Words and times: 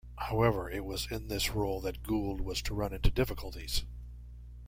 However, 0.17 0.67
it 0.67 0.83
was 0.83 1.11
in 1.11 1.27
this 1.27 1.51
role 1.53 1.79
that 1.81 2.01
Gould 2.01 2.41
was 2.41 2.63
to 2.63 2.73
run 2.73 2.91
into 2.91 3.11
difficulties. 3.11 3.83